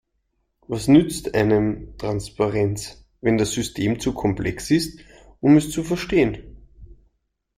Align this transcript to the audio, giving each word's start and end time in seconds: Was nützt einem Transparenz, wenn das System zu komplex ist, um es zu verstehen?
Was 0.67 0.87
nützt 0.87 1.35
einem 1.35 1.95
Transparenz, 1.99 3.05
wenn 3.21 3.37
das 3.37 3.51
System 3.51 3.99
zu 3.99 4.15
komplex 4.15 4.71
ist, 4.71 4.99
um 5.41 5.57
es 5.57 5.69
zu 5.69 5.83
verstehen? 5.83 6.57